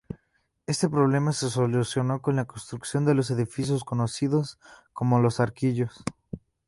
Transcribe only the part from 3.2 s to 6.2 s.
edificios conocidos como Los Arquillos.